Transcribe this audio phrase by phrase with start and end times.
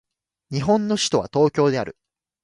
[0.49, 1.95] 日本の首都は東京である